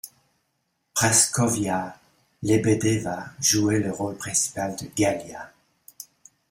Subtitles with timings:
[0.95, 1.95] Praskovya
[2.41, 5.51] Lebedeva jouait le rôle principal de Galia.